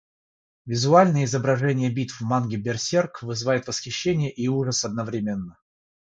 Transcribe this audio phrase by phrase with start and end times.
[0.65, 5.59] Визуальное изображение битв в манге Берсерк вызывает восхищение и ужас одновременно.